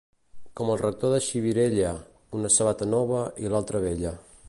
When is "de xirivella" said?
1.15-1.93